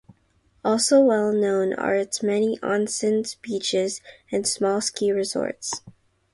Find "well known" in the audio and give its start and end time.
0.99-1.73